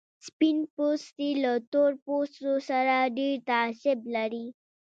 [0.27, 4.45] سپين پوستي له تور پوستو سره ډېر تعصب لري.